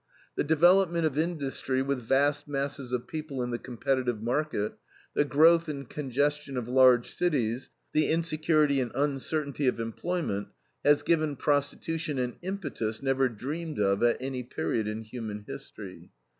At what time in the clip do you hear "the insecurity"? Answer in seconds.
7.93-8.81